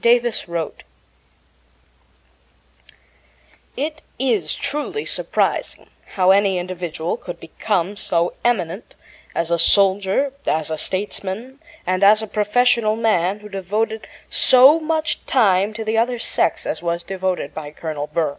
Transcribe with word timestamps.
Davis 0.00 0.48
wrote: 0.48 0.82
It 3.76 4.00
is 4.18 4.54
truly 4.56 5.04
surprising 5.04 5.90
how 6.14 6.30
any 6.30 6.56
individual 6.56 7.18
could 7.18 7.38
become 7.38 7.94
so 7.98 8.32
eminent 8.46 8.94
as 9.34 9.50
a 9.50 9.58
soldier, 9.58 10.32
as 10.46 10.70
a 10.70 10.78
statesman, 10.78 11.58
and 11.86 12.02
as 12.02 12.22
a 12.22 12.26
professional 12.26 12.96
man 12.96 13.40
who 13.40 13.48
devoted 13.50 14.08
so 14.30 14.80
much 14.80 15.22
time 15.26 15.74
to 15.74 15.84
the 15.84 15.98
other 15.98 16.18
sex 16.18 16.64
as 16.64 16.80
was 16.82 17.02
devoted 17.02 17.52
by 17.52 17.70
Colonel 17.70 18.06
Burr. 18.06 18.38